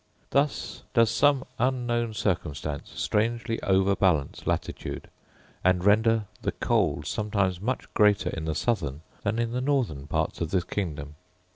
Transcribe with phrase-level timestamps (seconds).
[0.31, 5.11] Thus does some unknown circumstance strangely overbalance latitude,
[5.63, 10.41] and render the cold sometimes much greater in the southern than in the northern parts
[10.41, 11.17] of this kingdom.